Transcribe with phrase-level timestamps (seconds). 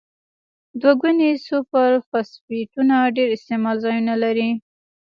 [0.79, 4.49] دوه ګونې سوپر فاسفیټونه ډیر استعمال ځایونه لري.